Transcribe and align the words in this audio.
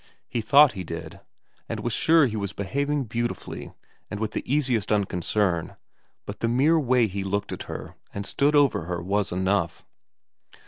He 0.27 0.41
thought 0.41 0.71
he 0.73 0.83
did, 0.83 1.19
and 1.69 1.79
was 1.81 1.93
sure 1.93 2.25
he 2.25 2.35
was 2.35 2.53
behaving 2.53 3.05
beauti 3.05 3.37
fully 3.37 3.71
and 4.09 4.19
with 4.19 4.31
the 4.31 4.41
easiest 4.51 4.91
unconcern, 4.91 5.75
but 6.25 6.39
the 6.39 6.47
mere 6.47 6.79
way 6.79 7.03
IT 7.03 7.09
VEKA 7.11 7.25
113 7.25 7.25
he 7.27 7.29
looked 7.35 7.51
at 7.51 7.67
her 7.67 7.95
and 8.11 8.25
stood 8.25 8.55
over 8.55 8.85
her 8.85 8.99
was 8.99 9.31
enough. 9.31 9.85